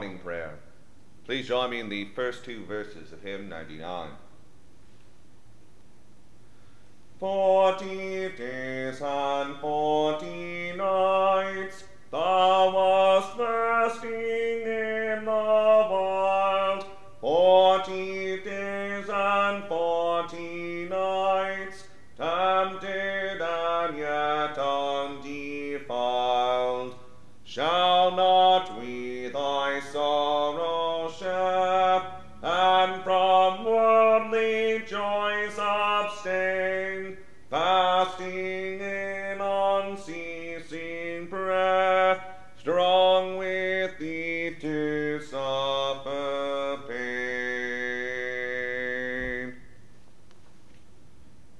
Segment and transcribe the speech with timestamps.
[0.00, 0.58] morning prayer.
[1.26, 4.08] Please join me in the first two verses of hymn 99.
[7.18, 14.59] Forty days and forty nights thou wast fasting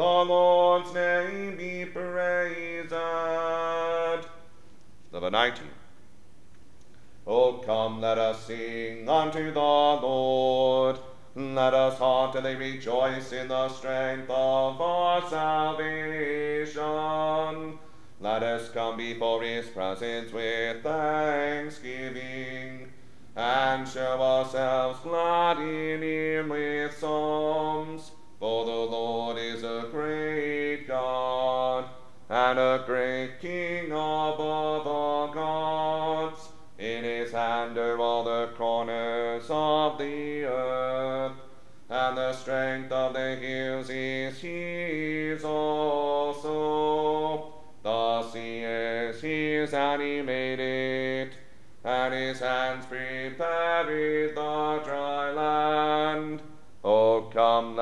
[0.00, 2.90] The Lord's name be praised.
[5.12, 5.66] Number 19.
[7.26, 10.98] Oh, come, let us sing unto the Lord.
[11.36, 16.80] Let us heartily rejoice in the strength of our salvation.
[18.20, 22.88] Let us come before his presence with thanksgiving,
[23.36, 28.12] and show ourselves glad in him with psalms.
[28.40, 31.84] For the Lord is a great God,
[32.30, 36.48] and a great King above all gods.
[36.78, 41.36] In his hand are all the corners of the earth,
[41.90, 46.46] and the strength of the hills is his also.
[47.82, 51.34] The sea is his, and he made it,
[51.84, 53.59] and his hands prepared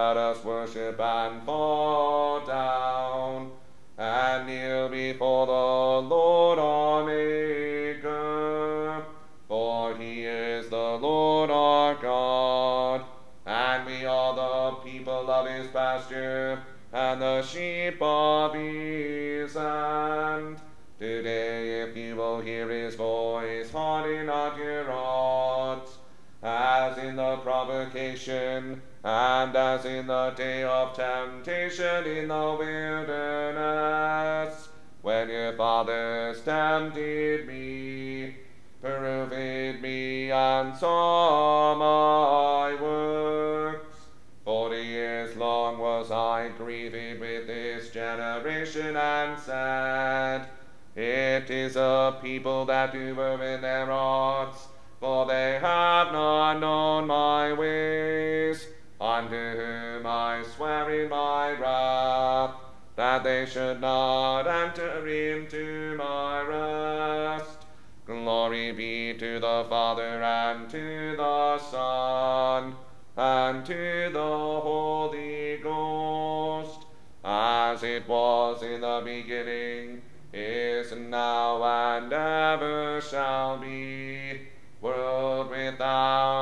[0.09, 3.51] let us worship and fall down,
[3.99, 9.05] and kneel before the Lord our Maker.
[9.47, 13.05] For he is the Lord our God,
[13.45, 20.57] and we are the people of his pasture, and the sheep of his hand.
[20.99, 25.99] Today, if you will hear his voice, harden not your hearts,
[26.43, 34.69] as in the provocation, and as in the day of temptation in the wilderness,
[35.03, 38.35] when your fathers tempted me,
[38.83, 43.97] proved me, and saw my works.
[44.45, 50.49] Forty years long was I grieved with this generation, and said,
[50.97, 54.67] It is a people that do in their hearts,
[54.99, 58.67] for they have not known my ways,
[59.01, 62.55] unto whom I swear in my wrath,
[62.97, 67.65] that they should not enter into my rest.
[68.07, 72.75] Glory be to the Father and to the Son
[73.17, 76.87] and to the Holy Ghost,
[77.25, 80.03] as it was in the beginning,
[80.33, 84.41] is now, and ever shall be,
[84.81, 86.38] world without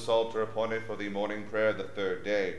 [0.00, 2.56] Psalter appointed for the morning prayer the third day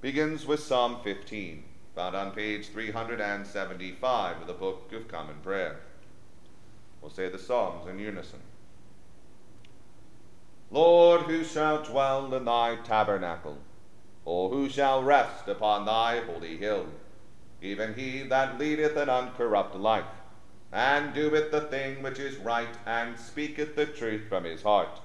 [0.00, 5.80] begins with Psalm 15, found on page 375 of the Book of Common Prayer.
[7.00, 8.40] We'll say the Psalms in unison.
[10.70, 13.58] Lord, who shall dwell in thy tabernacle,
[14.24, 16.86] or who shall rest upon thy holy hill?
[17.60, 20.04] Even he that leadeth an uncorrupt life,
[20.72, 25.00] and doeth the thing which is right, and speaketh the truth from his heart.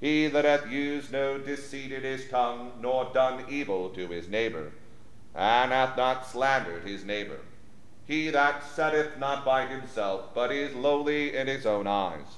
[0.00, 4.72] He that hath used no deceit in his tongue, nor done evil to his neighbor,
[5.34, 7.40] and hath not slandered his neighbor.
[8.06, 12.36] He that setteth not by himself, but is lowly in his own eyes,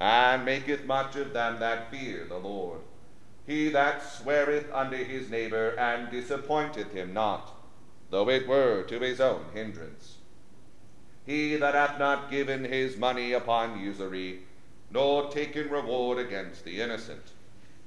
[0.00, 2.80] and maketh much of them that fear the Lord.
[3.46, 7.54] He that sweareth unto his neighbor, and disappointeth him not,
[8.10, 10.16] though it were to his own hindrance.
[11.24, 14.40] He that hath not given his money upon usury,
[14.90, 17.32] nor taken reward against the innocent.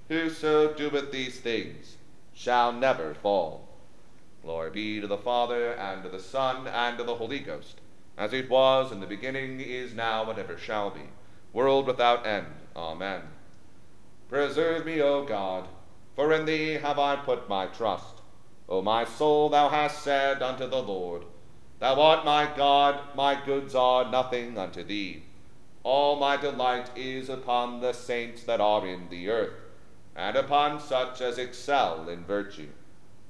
[0.10, 1.98] Whoso doeth these things
[2.34, 3.68] shall never fall.
[4.42, 7.82] Glory be to the Father, and to the Son, and to the Holy Ghost,
[8.18, 11.10] as it was in the beginning, is now, and ever shall be,
[11.54, 12.48] world without end.
[12.76, 13.22] Amen.
[14.30, 15.68] Preserve me, O God,
[16.16, 18.22] for in thee have I put my trust.
[18.68, 21.24] O my soul, thou hast said unto the Lord,
[21.80, 25.24] Thou art my God, my goods are nothing unto thee.
[25.92, 29.60] All my delight is upon the saints that are in the earth,
[30.16, 32.70] and upon such as excel in virtue.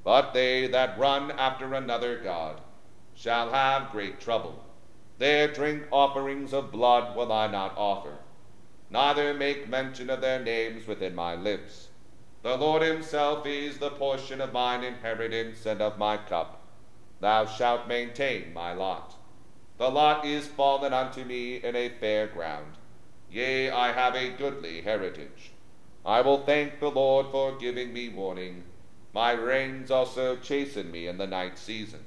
[0.04, 2.60] But they that run after another God
[3.16, 4.62] shall have great trouble.
[5.20, 8.18] Their drink offerings of blood will I not offer,
[8.90, 11.88] neither make mention of their names within my lips.
[12.42, 16.62] The Lord himself is the portion of mine inheritance and of my cup.
[17.22, 19.16] Thou shalt maintain my lot.
[19.80, 22.74] The lot is fallen unto me in a fair ground.
[23.32, 25.54] Yea, I have a goodly heritage.
[26.06, 28.66] I will thank the Lord for giving me warning.
[29.14, 32.02] My reins also chasten me in the night season.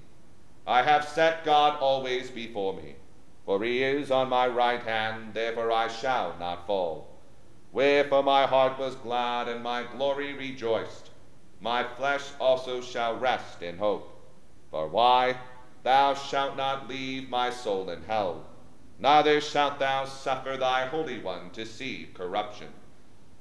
[0.66, 2.96] I have set God always before me.
[3.46, 7.08] For he is on my right hand, therefore I shall not fall.
[7.72, 11.08] Wherefore my heart was glad, and my glory rejoiced.
[11.58, 14.14] My flesh also shall rest in hope.
[14.70, 15.36] For why?
[15.82, 18.44] Thou shalt not leave my soul in hell,
[18.98, 22.68] neither shalt thou suffer thy Holy One to see corruption.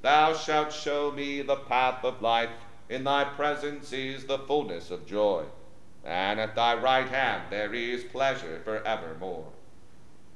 [0.02, 2.50] Thou shalt show me the path of life.
[2.90, 5.46] In thy presence is the fullness of joy,
[6.04, 9.52] and at thy right hand there is pleasure for evermore.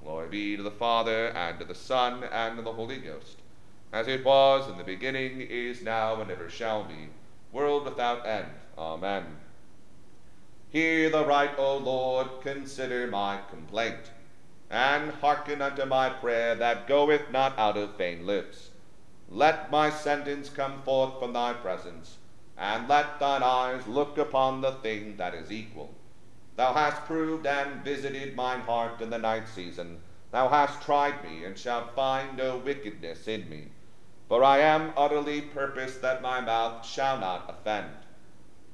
[0.04, 3.40] Glory be to the Father, and to the Son, and to the Holy Ghost,
[3.92, 7.10] as it was in the beginning, is now, and ever shall be,
[7.52, 8.52] world without end.
[8.78, 9.26] Amen.
[10.76, 14.12] Hear the right, O Lord, consider my complaint,
[14.70, 18.72] and hearken unto my prayer that goeth not out of vain lips.
[19.30, 22.18] Let my sentence come forth from thy presence,
[22.58, 25.94] and let thine eyes look upon the thing that is equal.
[26.58, 30.02] Thou hast proved and visited mine heart in the night season.
[30.32, 33.70] Thou hast tried me, and shalt find no wickedness in me.
[34.28, 37.96] For I am utterly purposed that my mouth shall not offend,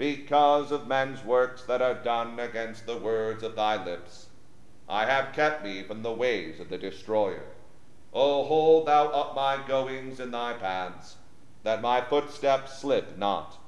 [0.02, 4.26] because of men's works that are done against the words of thy lips.
[4.90, 7.46] I have kept me from the ways of the destroyer.
[8.12, 11.18] O hold thou up my goings in thy paths,
[11.62, 13.60] that my footsteps slip not.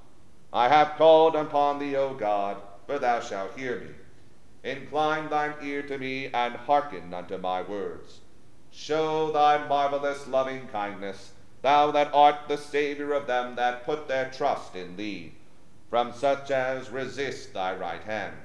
[0.52, 3.92] I have called upon thee, O God, for thou shalt hear me.
[4.64, 8.22] Incline thine ear to me, and hearken unto my words.
[8.72, 14.32] Show thy marvelous loving kindness, thou that art the Saviour of them that put their
[14.32, 15.34] trust in thee,
[15.94, 18.36] from such as resist thy right hand.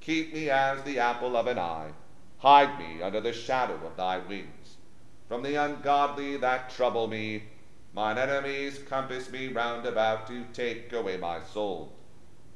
[0.00, 1.90] Keep me as the apple of an eye,
[2.38, 4.78] hide me under the shadow of thy wings
[5.28, 7.42] from the ungodly that trouble me.
[7.92, 11.92] Mine enemies compass me round about to take away my soul.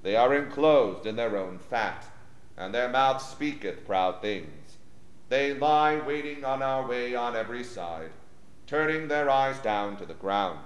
[0.03, 2.07] They are enclosed in their own fat,
[2.57, 4.79] and their mouth speaketh proud things.
[5.29, 8.13] They lie waiting on our way on every side,
[8.67, 10.61] turning their eyes down to the ground,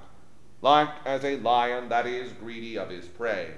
[0.61, 3.53] like as a lion that is greedy of his prey,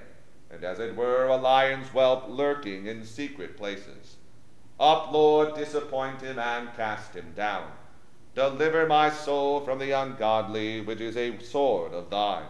[0.49, 4.17] and as it were a lion's whelp lurking in secret places.
[4.79, 7.71] Up, Lord, disappoint him and cast him down
[8.33, 12.47] Deliver my soul from the ungodly, which is a sword of thine.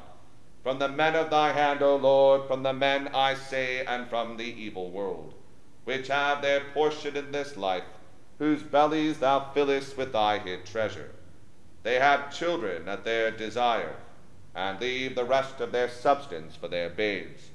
[0.62, 4.38] From the men of thy hand, O Lord, from the men, I say, and from
[4.38, 5.34] the evil world,
[5.86, 7.86] which have their portion in this life,
[8.38, 11.10] whose bellies thou fillest with thy hid treasure.
[11.82, 13.96] They have children at their desire,
[14.56, 17.50] and leave the rest of their substance for their babes.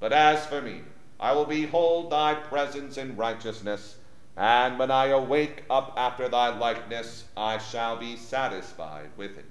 [0.00, 0.82] But as for me,
[1.18, 3.96] I will behold thy presence in righteousness
[4.36, 9.44] and when I awake up after thy likeness, I shall be satisfied with it.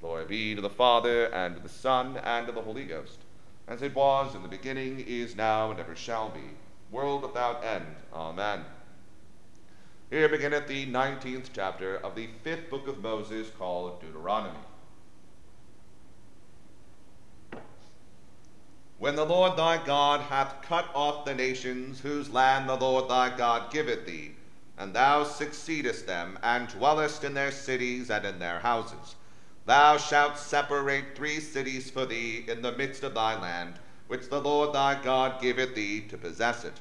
[0.00, 3.18] Glory be to the Father, and to the Son, and to the Holy Ghost,
[3.66, 6.40] as it was in the beginning, is now, and ever shall be,
[6.90, 7.86] world without end.
[8.12, 8.64] Amen.
[10.10, 14.58] Here beginneth the nineteenth chapter of the fifth book of Moses, called Deuteronomy.
[19.02, 23.36] When the Lord thy God hath cut off the nations whose land the Lord thy
[23.36, 24.36] God giveth thee,
[24.78, 29.16] and thou succeedest them, and dwellest in their cities and in their houses,
[29.66, 33.74] thou shalt separate three cities for thee in the midst of thy land,
[34.06, 36.78] which the Lord thy God giveth thee to possess it.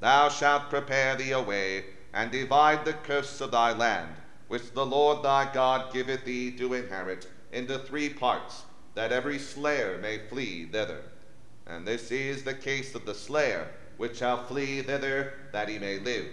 [0.00, 4.16] Thou shalt prepare thee a way, and divide the coasts of thy land,
[4.48, 9.96] which the Lord thy God giveth thee to inherit, into three parts, that every slayer
[9.96, 11.04] may flee thither.
[11.66, 15.98] And this is the case of the slayer, which shall flee thither that he may
[15.98, 16.26] live.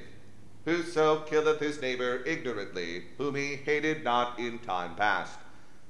[0.66, 5.40] Whoso killeth his neighbor ignorantly, whom he hated not in time past,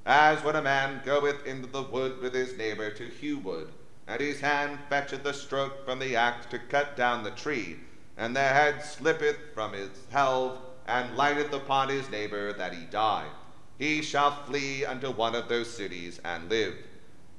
[0.06, 3.72] as when a man goeth into the wood with his neighbor to hew wood,
[4.06, 7.78] and his hand fetcheth a stroke from the axe to cut down the tree,
[8.16, 13.28] and the head slippeth from his helve, and lighteth upon his neighbor that he die.
[13.78, 16.74] He shall flee unto one of those cities and live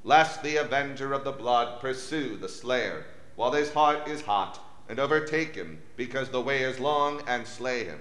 [0.04, 3.06] lest the avenger of the blood pursue the slayer,
[3.36, 7.86] while his heart is hot, and overtake him, because the way is long, and slay
[7.86, 8.00] him.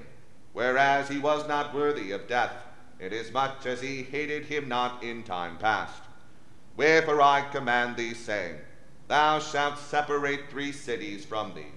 [0.53, 2.53] Whereas he was not worthy of death,
[3.01, 6.03] inasmuch as he hated him not in time past.
[6.77, 8.57] Wherefore I command thee, saying,
[9.09, 11.73] Thou shalt separate three cities from thee.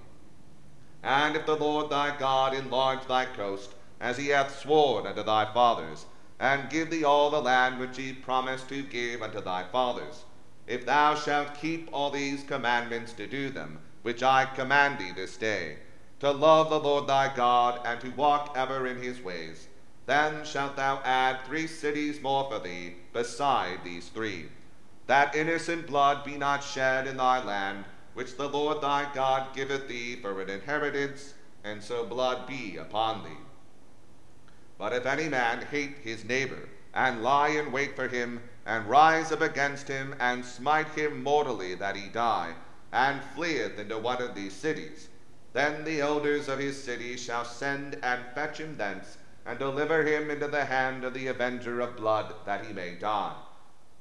[1.03, 5.45] And if the Lord thy God enlarge thy coast, as he hath sworn unto thy
[5.53, 6.05] fathers,
[6.39, 10.23] and give thee all the land which he promised to give unto thy fathers.
[10.67, 15.37] If thou shalt keep all these commandments to do them, which I command thee this
[15.37, 15.77] day,
[16.19, 19.67] to love the Lord thy God, and to walk ever in his ways,
[20.05, 24.49] then shalt thou add three cities more for thee, beside these three,
[25.07, 29.87] that innocent blood be not shed in thy land, which the Lord thy God giveth
[29.87, 33.44] thee for an inheritance, and so blood be upon thee.
[34.77, 39.31] But if any man hate his neighbor, and lie in wait for him, and rise
[39.31, 42.55] up against him, and smite him mortally that he die,
[42.91, 45.07] and fleeth into one of these cities,
[45.53, 50.29] then the elders of his city shall send and fetch him thence, and deliver him
[50.29, 53.35] into the hand of the avenger of blood, that he may die.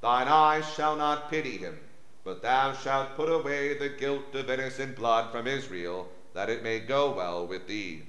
[0.00, 1.78] Thine eyes shall not pity him,
[2.24, 6.80] but thou shalt put away the guilt of innocent blood from Israel, that it may
[6.80, 8.02] go well with thee.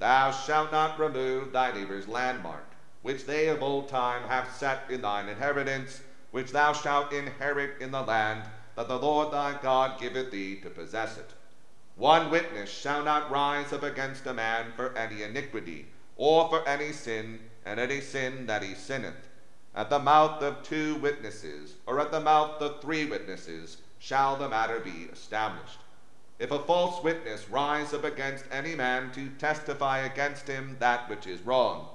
[0.00, 2.64] Thou shalt not remove thy neighbor's landmark,
[3.02, 7.90] which they of old time have set in thine inheritance, which thou shalt inherit in
[7.90, 8.44] the land
[8.76, 11.34] that the Lord thy God giveth thee to possess it.
[11.96, 16.92] One witness shall not rise up against a man for any iniquity, or for any
[16.92, 19.28] sin, and any sin that he sinneth.
[19.74, 24.48] At the mouth of two witnesses, or at the mouth of three witnesses, shall the
[24.48, 25.80] matter be established.
[26.40, 31.26] If a false witness rise up against any man to testify against him that which
[31.26, 31.90] is wrong,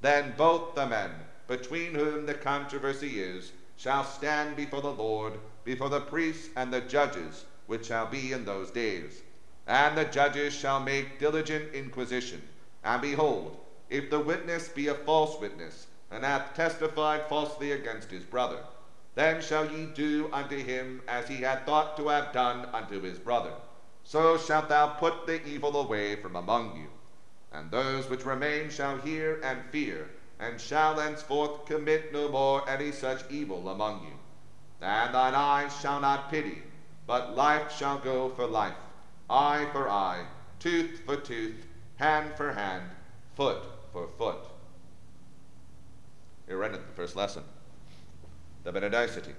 [0.00, 1.10] then both the men,
[1.46, 6.80] between whom the controversy is, shall stand before the Lord, before the priests and the
[6.80, 9.20] judges, which shall be in those days.
[9.66, 12.40] And the judges shall make diligent inquisition.
[12.82, 13.58] And behold,
[13.90, 18.60] if the witness be a false witness, and hath testified falsely against his brother,
[19.14, 23.18] then shall ye do unto him as he had thought to have done unto his
[23.18, 23.52] brother.
[24.10, 26.88] So shalt thou put the evil away from among you.
[27.52, 32.90] And those which remain shall hear and fear, and shall henceforth commit no more any
[32.90, 34.14] such evil among you.
[34.80, 36.60] And thine eyes shall not pity,
[37.06, 38.74] but life shall go for life,
[39.30, 40.26] eye for eye,
[40.58, 41.64] tooth for tooth,
[41.94, 42.82] hand for hand,
[43.36, 43.62] foot
[43.92, 44.44] for foot.
[46.48, 47.44] Here endeth the first lesson.
[48.64, 49.36] The Benedicite.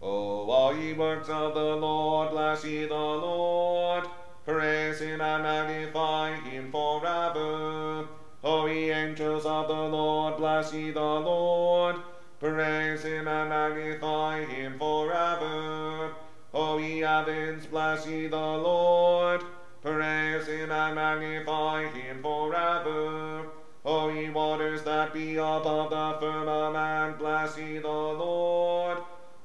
[0.00, 4.04] O all ye works of the Lord, bless ye the Lord.
[4.44, 8.06] Praise him and magnify him forever.
[8.44, 11.96] O ye angels of the Lord, bless ye the Lord.
[12.38, 16.12] Praise him and magnify him forever.
[16.54, 19.42] O ye heavens, bless ye the Lord.
[19.82, 23.46] Praise him and magnify him forever.
[23.84, 28.98] O ye waters that be above the firmament, bless ye the Lord.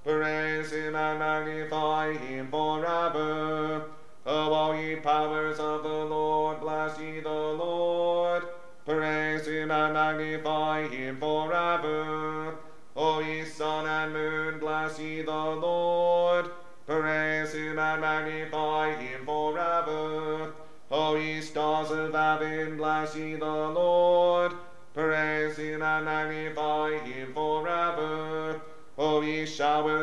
[0.03, 3.85] Praise him and magnify him forever.
[4.25, 8.43] O all ye powers of the Lord, bless ye the Lord.
[8.85, 12.55] Praise him and magnify him forever.
[12.97, 16.49] O ye sun and moon, bless ye the Lord.
[16.85, 20.53] Praise him and magnify him forever.
[20.91, 24.51] O ye stars of heaven, bless ye the Lord.
[24.93, 26.82] Praise him and magnify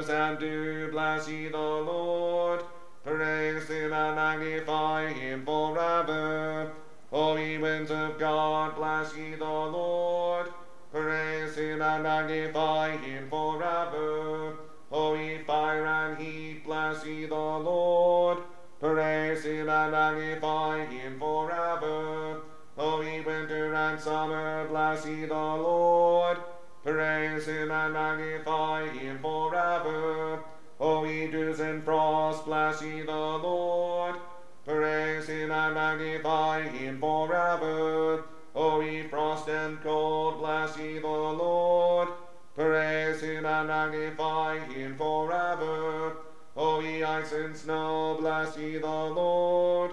[0.09, 2.63] and do bless ye the Lord.
[3.05, 6.73] Praise him and magnify him forever.
[7.13, 10.49] O ye winds of God, bless ye the Lord.
[10.93, 14.57] Praise him and magnify him forever.
[14.93, 18.39] O ye fire and heat, bless ye the Lord.
[18.81, 22.43] Praise him and magnify him forever.
[22.79, 26.39] O ye winter and summer, bless ye the Lord.
[26.83, 30.43] Praise him and magnify him forever.
[30.81, 34.17] O ye dews and frost, bless ye the Lord.
[34.65, 38.25] Praise him and magnify him forever.
[38.55, 42.09] O ye frost and cold, bless ye the Lord.
[42.55, 46.17] Praise him and magnify him forever.
[46.57, 49.93] O ye ice and snow, bless ye the Lord.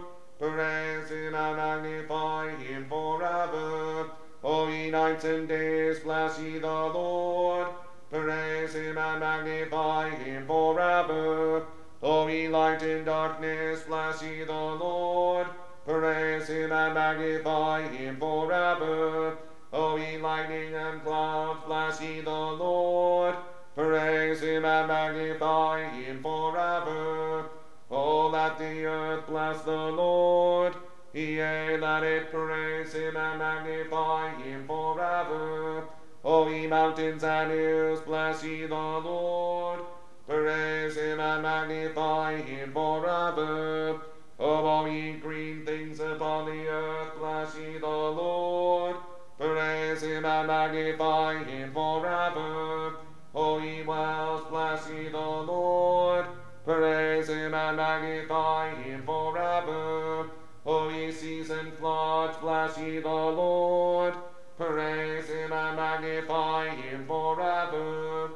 [5.18, 7.68] Nights and days, bless ye the Lord.
[8.12, 11.66] Praise him and magnify him forever.
[12.04, 15.48] O ye light and darkness, bless ye the Lord.
[15.88, 19.38] Praise him and magnify him forever.
[19.74, 23.36] O ye lightning and clouds, bless ye the Lord.
[23.76, 27.50] Praise him and magnify him forever.
[27.90, 30.76] O let the earth bless the Lord.
[31.14, 35.86] Yea, let it praise him and magnify him forever.
[36.24, 39.80] O ye mountains and hills, bless ye the Lord.
[40.28, 44.02] Praise him and magnify him forever.
[44.40, 48.98] O all ye green things upon the earth, bless ye the Lord.
[49.40, 52.96] Praise him and magnify him forever.
[53.34, 56.26] O ye wells, bless ye the Lord.
[56.66, 60.30] Praise him and magnify him forever.
[60.70, 64.14] O ye seas and floods, bless ye the Lord.
[64.58, 68.32] Praise him and magnify him forever.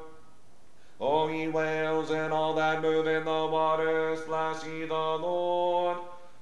[1.01, 5.97] O ye whales and all that move in the waters, bless ye the Lord.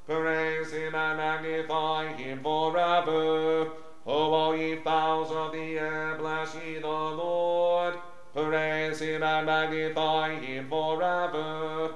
[0.05, 3.71] Praise him and magnify him forever.
[4.05, 7.95] O all ye fowls of the air, bless ye the Lord.
[8.35, 11.95] Praise him and magnify him forever.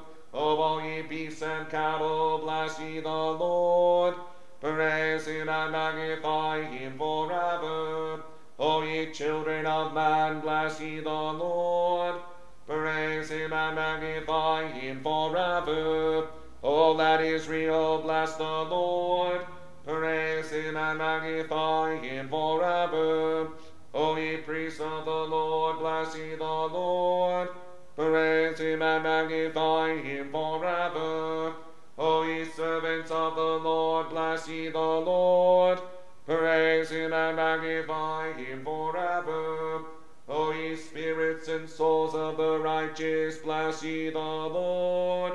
[1.04, 4.16] O beasts and cattle, bless ye the Lord.
[4.62, 8.24] Praise him and magnify him forever.
[8.58, 12.22] O ye children of man, bless ye the Lord.
[12.66, 16.30] Praise him and magnify him forever.
[16.62, 19.42] All that is real, bless the Lord.
[19.86, 23.50] Praise him and magnify him forever.
[23.94, 27.50] O ye priests of the Lord, bless ye the Lord.
[27.96, 31.54] Praise him and magnify him forever.
[32.00, 35.80] O ye servants of the Lord, bless ye the Lord.
[36.26, 39.84] Praise him and magnify him forever.
[40.28, 45.34] O ye spirits and souls of the righteous, bless ye the Lord.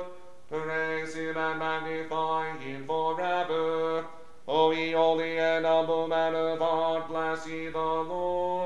[0.49, 4.05] Praise him and magnify him forever.
[4.49, 8.58] O ye holy and humble men of heart, bless ye the Lord.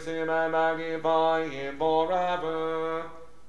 [0.00, 3.04] Praise him and magnify him forever.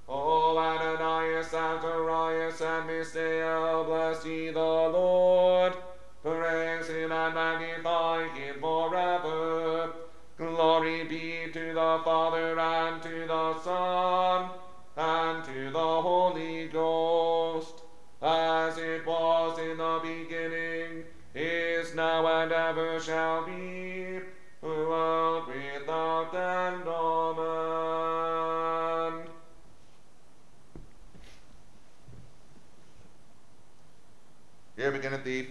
[0.09, 5.40] O Ananias, Azarias, and Misael, bless ye the Lord.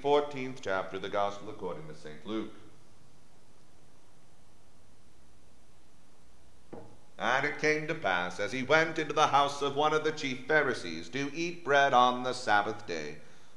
[0.02, 2.26] 14th chapter of the Gospel according to St.
[2.26, 2.52] Luke.
[7.18, 10.12] And it came to pass, as he went into the house of one of the
[10.12, 13.16] chief Pharisees to eat bread on the Sabbath day,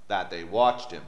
[0.09, 1.03] that they watched him.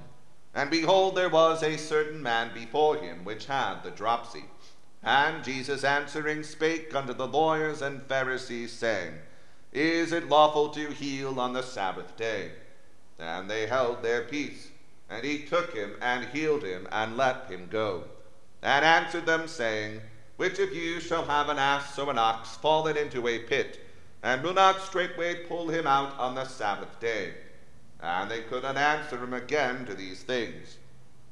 [0.53, 4.45] And behold, there was a certain man before him which had the dropsy.
[5.03, 9.15] And Jesus answering spake unto the lawyers and Pharisees, saying,
[9.73, 12.53] Is it lawful to heal on the Sabbath day?
[13.19, 14.69] And they held their peace.
[15.09, 18.05] And he took him and healed him and let him go.
[18.61, 20.01] And answered them, saying,
[20.37, 23.79] Which of you shall have an ass or an ox fallen into a pit,
[24.23, 27.35] and will not straightway pull him out on the Sabbath day?
[28.01, 30.77] And they could not answer him again to these things.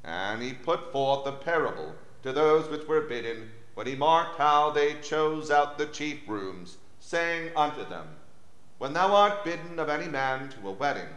[0.04, 4.70] And he put forth a parable to those which were bidden, when he marked how
[4.70, 8.06] they chose out the chief rooms, saying unto them,
[8.78, 11.08] When thou art bidden of any man to a wedding,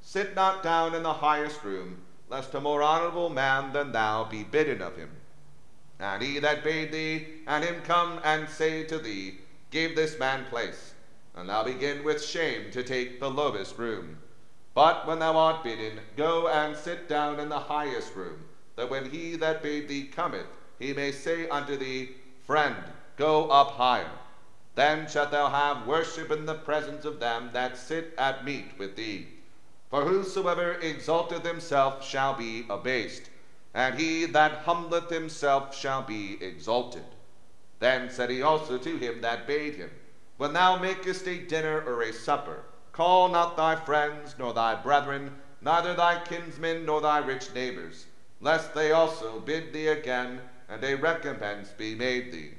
[0.00, 4.42] sit not down in the highest room, lest a more honorable man than thou be
[4.42, 5.10] bidden of him.
[5.98, 9.38] And he that bade thee, and him come and say to thee,
[9.70, 10.94] Give this man place,
[11.34, 14.18] and thou begin with shame to take the lowest room.
[14.74, 18.44] But when thou art bidden, go and sit down in the highest room,
[18.76, 20.46] that when he that bade thee cometh,
[20.78, 22.10] he may say unto thee,
[22.46, 22.76] Friend,
[23.16, 24.10] go up higher.
[24.74, 28.96] Then shalt thou have worship in the presence of them that sit at meat with
[28.96, 29.28] thee.
[29.88, 33.30] For whosoever exalteth himself shall be abased,
[33.72, 37.04] and he that humbleth himself shall be exalted.
[37.78, 39.92] Then said he also to him that bade him,
[40.38, 45.40] When thou makest a dinner or a supper, call not thy friends, nor thy brethren,
[45.60, 48.06] neither thy kinsmen, nor thy rich neighbors,
[48.40, 52.54] lest they also bid thee again, and a recompense be made thee.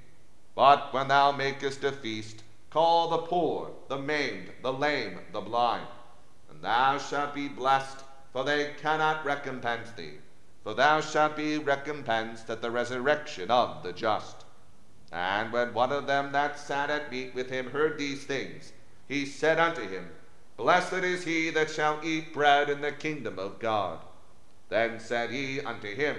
[0.56, 5.88] But when thou makest a feast, call the poor, the maimed, the lame, the blind,
[6.58, 10.18] and thou shalt be blessed, for they cannot recompense thee.
[10.64, 14.44] For thou shalt be recompensed at the resurrection of the just.
[15.12, 18.74] And when one of them that sat at meat with him heard these things,
[19.08, 20.10] he said unto him,
[20.58, 24.00] Blessed is he that shall eat bread in the kingdom of God.
[24.70, 26.18] Then said he unto him,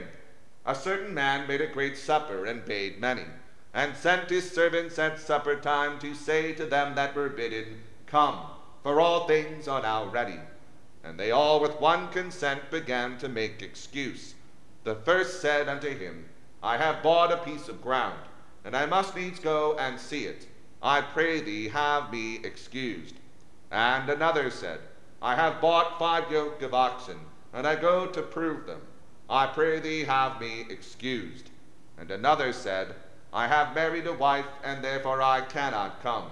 [0.64, 3.26] A certain man made a great supper, and bade many,
[3.74, 8.38] and sent his servants at supper time to say to them that were bidden, Come,
[8.82, 10.38] for all things are now ready.
[11.04, 14.34] And they all with one consent began to make excuse.
[14.84, 16.28] The first said unto him,
[16.62, 18.18] I have bought a piece of ground,
[18.64, 20.46] and I must needs go and see it.
[20.82, 23.14] I pray thee, have me excused.
[23.70, 24.80] And another said,
[25.20, 27.18] I have bought five yoke of oxen,
[27.52, 28.80] and I go to prove them.
[29.28, 31.50] I pray thee, have me excused.
[31.98, 32.94] And another said,
[33.32, 36.30] I have married a wife, and therefore I cannot come.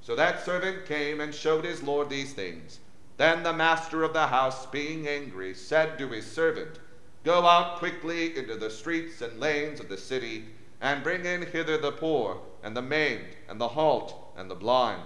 [0.00, 2.80] So that servant came and showed his lord these things.
[3.18, 6.78] Then the master of the house, being angry, said to his servant,
[7.24, 10.46] Go out quickly into the streets and lanes of the city,
[10.80, 15.02] and bring in hither the poor, and the maimed, and the halt, and the blind.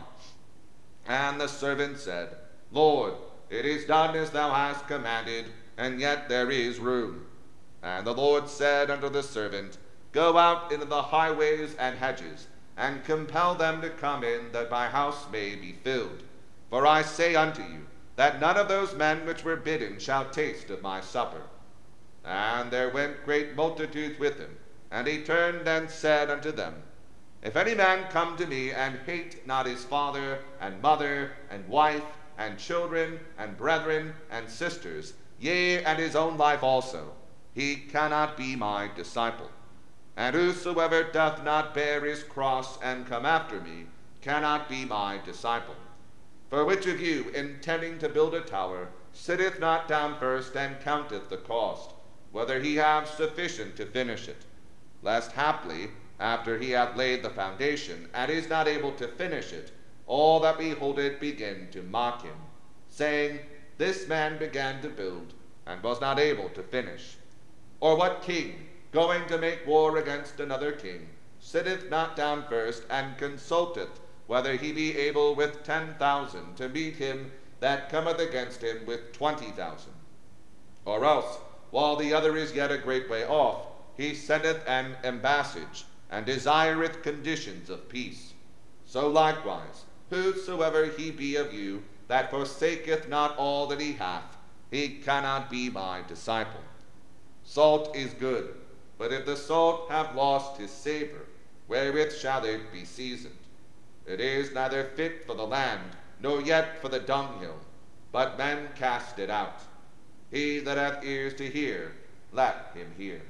[1.07, 2.37] And the servant said,
[2.71, 3.15] Lord,
[3.49, 7.27] it is done as thou hast commanded, and yet there is room.
[7.83, 9.79] And the Lord said unto the servant,
[10.13, 14.89] Go out into the highways and hedges, and compel them to come in, that my
[14.89, 16.23] house may be filled.
[16.71, 20.71] For I say unto you, that none of those men which were bidden shall taste
[20.71, 21.43] of my supper.
[22.25, 24.57] And there went great multitudes with him.
[24.91, 26.83] And he turned and said unto them,
[27.43, 32.05] If any man come to me and hate not his father and mother and wife
[32.39, 37.13] and children and brethren and sisters, yea, and his own life also,
[37.55, 39.51] he cannot be my disciple.
[40.17, 43.87] And whosoever doth not bear his cross and come after me
[44.21, 45.75] cannot be my disciple.
[46.51, 51.29] For which of you, intending to build a tower, sitteth not down first and counteth
[51.29, 51.95] the cost,
[52.31, 54.45] whether he have sufficient to finish it?
[55.03, 59.73] Lest haply, after he hath laid the foundation, and is not able to finish it,
[60.07, 62.37] all that behold it begin to mock him,
[62.89, 63.41] saying,
[63.79, 65.33] This man began to build,
[65.67, 67.17] and was not able to finish.
[67.81, 71.09] Or what king, going to make war against another king,
[71.41, 76.97] sitteth not down first, and consulteth whether he be able with ten thousand to meet
[76.97, 79.93] him that cometh against him with twenty thousand?
[80.85, 81.39] Or else,
[81.71, 87.03] while the other is yet a great way off, he sendeth an embassage, and desireth
[87.03, 88.35] conditions of peace.
[88.85, 94.37] So likewise, whosoever he be of you that forsaketh not all that he hath,
[94.71, 96.61] he cannot be my disciple.
[97.45, 98.55] Salt is good,
[99.03, 101.27] but if the salt have lost his savor,
[101.67, 103.35] wherewith shall it be seasoned?
[104.07, 105.83] It is neither fit for the land,
[106.21, 107.57] nor yet for the dunghill,
[108.13, 109.59] but men cast it out.
[110.31, 111.91] He that hath ears to hear,
[112.33, 113.21] let him hear.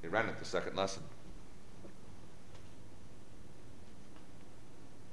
[0.00, 1.02] He ran at the second lesson.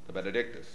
[0.05, 0.67] The Benedictus.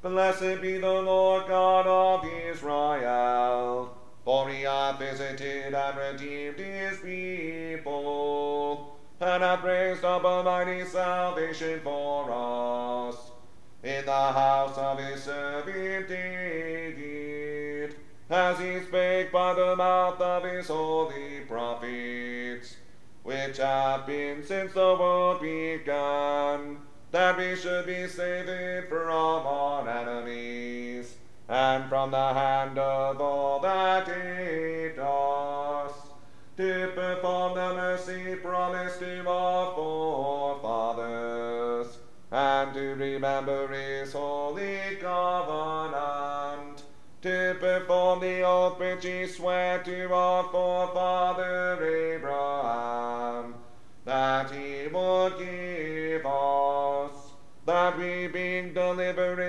[0.00, 8.96] Blessed be the Lord God of Israel, for he hath visited and redeemed his people,
[9.20, 13.16] and hath raised up a mighty salvation for us.
[13.82, 17.96] In the house of his servant David,
[18.28, 22.76] as he spake by the mouth of his holy prophets,
[23.22, 26.78] which have been since the world began
[27.10, 31.16] that we should be saved from our enemies,
[31.50, 35.90] and from the hand of all that hate does,
[36.56, 41.98] to perform the mercy promised to our forefathers,
[42.30, 46.84] and to remember his holy covenant,
[47.22, 53.56] to perform the oath which he sware to our forefather Abraham,
[54.04, 57.10] that he would give us,
[57.66, 59.40] that we being delivered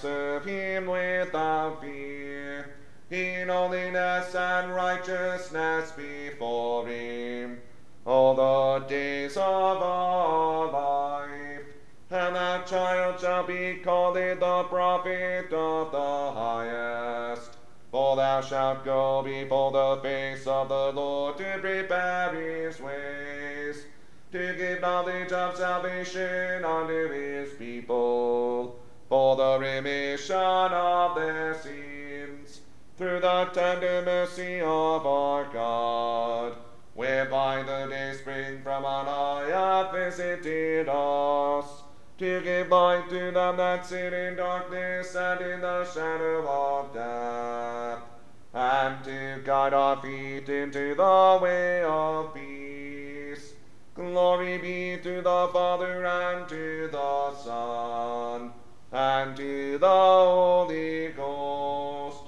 [0.00, 2.70] serve him without fear,
[3.10, 7.60] in holiness and righteousness before him,
[8.06, 11.66] all the days of our life.
[12.10, 17.56] And that child shall be called the prophet of the highest.
[17.90, 23.84] For thou shalt go before the face of the Lord to prepare his ways,
[24.32, 28.79] to give knowledge of salvation unto his people,
[29.10, 32.60] for the remission of their sins,
[32.96, 36.54] through the tender mercy of our God,
[36.94, 41.66] whereby the day spring from on high hath visited us,
[42.18, 48.04] to give light to them that sit in darkness and in the shadow of death,
[48.54, 53.54] and to guide our feet into the way of peace.
[53.92, 58.52] Glory be to the Father and to the Son
[58.92, 62.24] and to the Holy Ghost,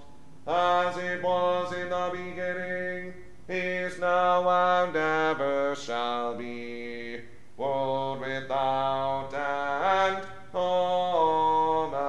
[0.46, 3.14] as it was in the beginning,
[3.48, 4.48] is now,
[4.85, 7.20] and ever shall be,
[7.57, 10.27] world without end.
[10.55, 12.03] Amen.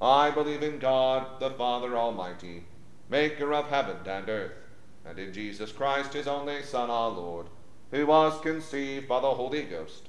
[0.00, 2.64] I believe in God, the Father Almighty,
[3.08, 4.52] maker of heaven and earth,
[5.04, 7.46] and in Jesus Christ, his only Son, our Lord,
[7.90, 10.08] who was conceived by the Holy Ghost,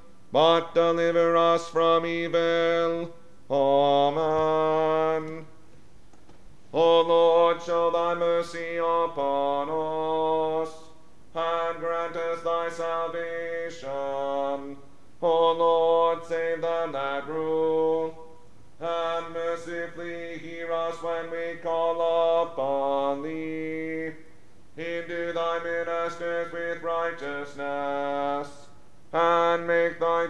[0.31, 3.13] but deliver us from evil.
[3.49, 5.45] Amen.
[6.73, 10.73] O Lord, show thy mercy upon us,
[11.35, 13.89] and grant us thy salvation.
[15.21, 18.37] O Lord, save them that rule,
[18.79, 21.40] and mercifully hear us when we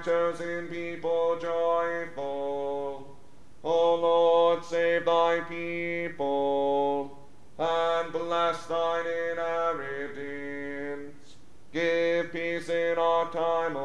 [0.04, 3.18] chosen people joyful.
[3.64, 7.16] O Lord, save thy people,
[7.60, 11.36] and bless thine inheritance.
[11.72, 13.76] Give peace in our time,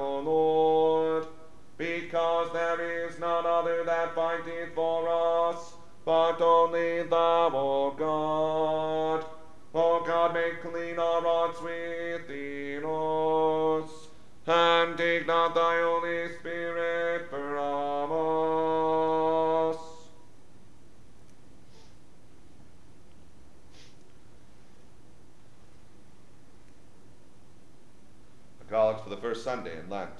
[28.76, 30.10] For the first Sunday in Lent.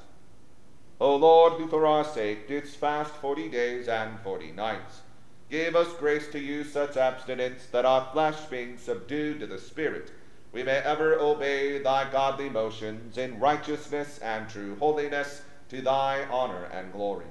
[0.98, 5.02] O Lord, who for our sake didst fast forty days and forty nights,
[5.50, 10.10] give us grace to use such abstinence that our flesh being subdued to the Spirit,
[10.52, 16.64] we may ever obey thy godly motions in righteousness and true holiness to thy honor
[16.72, 17.26] and glory,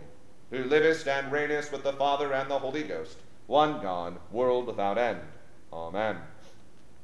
[0.52, 5.00] who livest and reignest with the Father and the Holy Ghost, one God, world without
[5.00, 5.22] end.
[5.74, 6.18] Amen.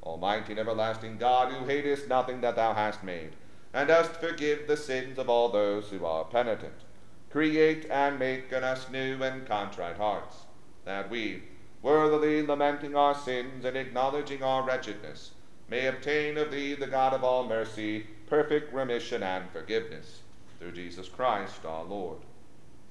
[0.04, 3.32] Almighty and everlasting God, who hatest nothing that thou hast made,
[3.72, 6.84] and dost forgive the sins of all those who are penitent,
[7.30, 10.36] create and make in us new and contrite hearts,
[10.84, 11.42] that we,
[11.80, 15.30] worthily lamenting our sins and acknowledging our wretchedness,
[15.68, 20.20] may obtain of thee, the God of all mercy, perfect remission and forgiveness.
[20.58, 22.18] Through Jesus Christ our Lord.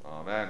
[0.03, 0.49] Amen.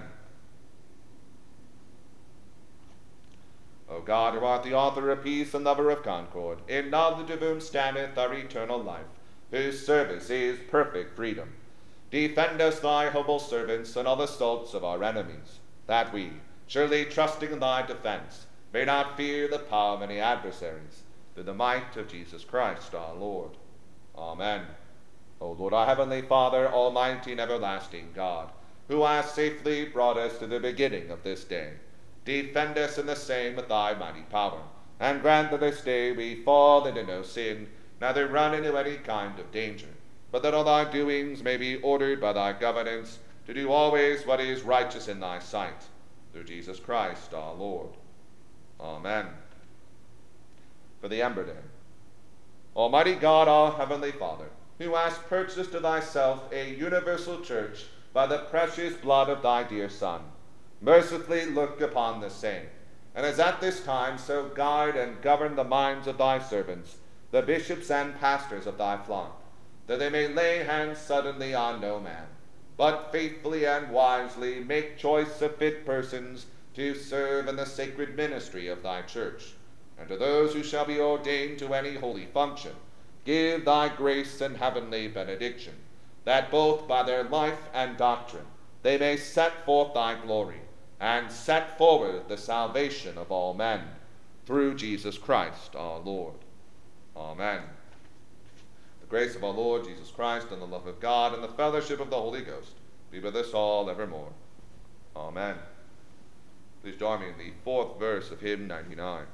[3.90, 7.42] O God, who art the author of peace and lover of concord, in knowledge of
[7.42, 9.06] whom standeth our eternal life,
[9.52, 11.54] whose service is perfect freedom,
[12.10, 16.32] defend us, thy humble servants, in all assaults of our enemies, that we,
[16.68, 21.54] surely trusting in thy defense, may not fear the power of any adversaries, through the
[21.54, 23.52] might of Jesus Christ our Lord.
[24.18, 24.66] Amen.
[25.40, 28.52] O Lord, our heavenly Father, almighty and everlasting God,
[28.88, 31.74] who hast safely brought us to the beginning of this day,
[32.26, 34.62] defend us in the same with thy mighty power,
[35.00, 37.68] and grant that this day we fall into no sin,
[38.02, 39.88] neither run into any kind of danger,
[40.32, 44.40] but that all thy doings may be ordered by thy governance, to do always what
[44.40, 45.86] is righteous in thy sight,
[46.34, 47.90] through Jesus Christ our Lord.
[48.80, 49.28] Amen.
[51.00, 51.62] For the Ember Day.
[52.76, 58.40] Almighty God, our heavenly Father, who hast purchased to thyself a universal church by the
[58.40, 60.22] precious blood of thy dear Son,
[60.82, 62.66] mercifully look upon the same,
[63.14, 66.96] and as at this time so guide and govern the minds of thy servants,
[67.32, 69.42] the bishops and pastors of thy flock,
[69.88, 72.28] that they may lay hands suddenly on no man,
[72.78, 78.68] but faithfully and wisely make choice of fit persons to serve in the sacred ministry
[78.68, 79.54] of thy church.
[79.98, 82.74] And to those who shall be ordained to any holy function,
[83.24, 85.76] give thy grace and heavenly benediction,
[86.26, 88.46] that both by their life and doctrine
[88.84, 90.62] they may set forth thy glory,
[91.00, 93.82] and set forward the salvation of all men,
[94.46, 96.36] through Jesus Christ our Lord.
[97.16, 97.62] Amen.
[99.02, 102.00] The grace of our Lord Jesus Christ and the love of God and the fellowship
[102.00, 102.74] of the Holy Ghost
[103.12, 104.32] be with us all evermore.
[105.16, 105.56] Amen.
[106.82, 109.26] Please join me in the fourth verse of hymn 99.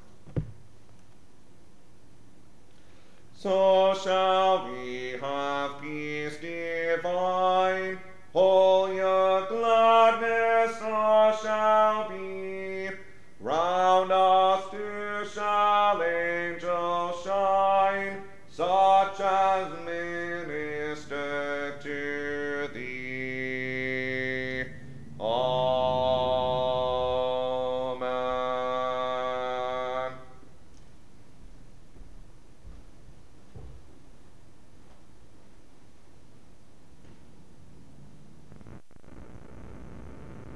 [3.33, 7.99] So shall we have peace divine,
[8.33, 12.96] all your gladness I shall be.
[13.39, 20.36] Round us too shall angels shine, such as me.